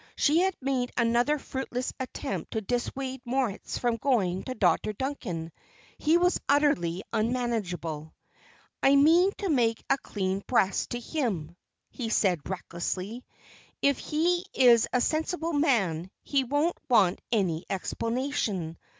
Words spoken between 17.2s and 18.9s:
any explanation.